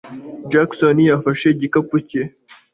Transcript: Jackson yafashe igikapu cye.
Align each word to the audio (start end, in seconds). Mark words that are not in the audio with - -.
Jackson 0.51 0.97
yafashe 1.09 1.45
igikapu 1.49 1.95
cye. 2.09 2.21